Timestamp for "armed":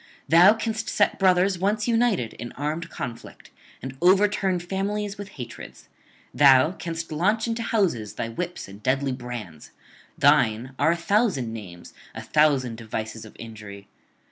2.53-2.89